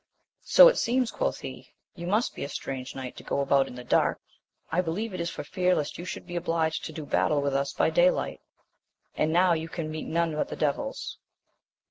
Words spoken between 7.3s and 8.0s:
with us by